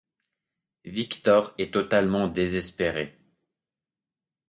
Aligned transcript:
Victor 0.83 1.53
est 1.59 1.71
totalement 1.71 2.27
désespéré. 2.27 3.19